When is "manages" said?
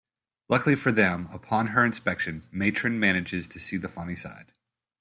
2.99-3.47